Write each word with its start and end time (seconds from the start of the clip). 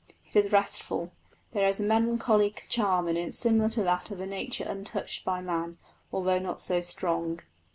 It 0.25 0.35
is 0.35 0.51
restful; 0.51 1.11
there 1.51 1.67
is 1.69 1.79
a 1.79 1.83
melancholy 1.83 2.55
charm 2.69 3.07
in 3.07 3.17
it 3.17 3.35
similar 3.35 3.69
to 3.69 3.83
that 3.83 4.09
of 4.09 4.19
a 4.19 4.25
nature 4.25 4.63
untouched 4.67 5.23
by 5.23 5.41
man, 5.41 5.77
although 6.11 6.39
not 6.39 6.59
so 6.59 6.81
strong. 6.81 7.41